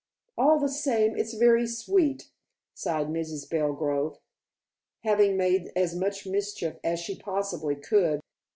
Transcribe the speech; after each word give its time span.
"All 0.35 0.57
the 0.57 0.67
same 0.67 1.15
it's 1.15 1.35
very 1.35 1.67
sweet," 1.67 2.31
sighed 2.73 3.09
Mrs. 3.09 3.47
Belgrove, 3.47 4.17
having 5.03 5.37
made 5.37 5.71
as 5.75 5.93
much 5.95 6.25
mischief 6.25 6.77
as 6.83 6.99
she 6.99 7.19
possibly 7.19 7.75
could. 7.75 8.19